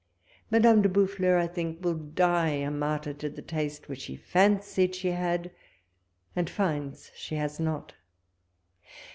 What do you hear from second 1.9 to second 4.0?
die a martyr to a taste,